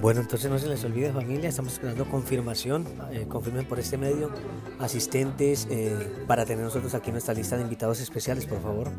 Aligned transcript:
Bueno, 0.00 0.20
entonces 0.20 0.48
no 0.48 0.58
se 0.58 0.68
les 0.68 0.84
olvide 0.84 1.12
familia, 1.12 1.48
estamos 1.48 1.72
esperando 1.72 2.04
confirmación, 2.08 2.86
eh, 3.10 3.26
confirmen 3.28 3.66
por 3.66 3.80
este 3.80 3.98
medio 3.98 4.30
asistentes 4.78 5.66
eh, 5.70 6.24
para 6.28 6.46
tener 6.46 6.64
nosotros 6.64 6.94
aquí 6.94 7.10
nuestra 7.10 7.34
lista 7.34 7.56
de 7.56 7.62
invitados 7.62 7.98
especiales, 7.98 8.46
por 8.46 8.62
favor. 8.62 8.92